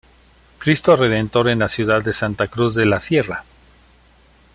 Cristo 0.57 0.95
Redentor, 0.95 1.47
en 1.49 1.59
la 1.59 1.69
ciudad 1.69 2.01
de 2.03 2.11
Santa 2.11 2.47
Cruz 2.47 2.73
de 2.73 2.87
la 2.87 2.99
Sierra. 2.99 3.43